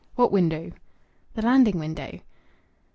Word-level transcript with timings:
"What 0.15 0.31
window?" 0.31 0.71
"The 1.35 1.43
landing 1.43 1.77
window." 1.77 2.21